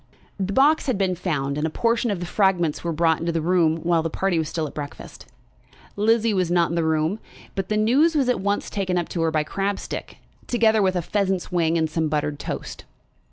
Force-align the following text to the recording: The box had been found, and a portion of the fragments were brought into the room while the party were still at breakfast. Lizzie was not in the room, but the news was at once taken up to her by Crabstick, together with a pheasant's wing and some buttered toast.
The 0.39 0.51
box 0.51 0.87
had 0.87 0.97
been 0.97 1.13
found, 1.13 1.59
and 1.59 1.67
a 1.67 1.69
portion 1.69 2.09
of 2.09 2.19
the 2.19 2.25
fragments 2.25 2.83
were 2.83 2.91
brought 2.91 3.19
into 3.19 3.31
the 3.31 3.39
room 3.39 3.75
while 3.83 4.01
the 4.01 4.09
party 4.09 4.39
were 4.39 4.43
still 4.45 4.65
at 4.65 4.73
breakfast. 4.73 5.27
Lizzie 5.95 6.33
was 6.33 6.49
not 6.49 6.69
in 6.69 6.75
the 6.75 6.83
room, 6.83 7.19
but 7.53 7.69
the 7.69 7.77
news 7.77 8.15
was 8.15 8.27
at 8.27 8.41
once 8.41 8.71
taken 8.71 8.97
up 8.97 9.09
to 9.09 9.21
her 9.21 9.29
by 9.29 9.43
Crabstick, 9.43 10.17
together 10.47 10.81
with 10.81 10.95
a 10.95 11.03
pheasant's 11.03 11.51
wing 11.51 11.77
and 11.77 11.87
some 11.87 12.09
buttered 12.09 12.39
toast. 12.39 12.83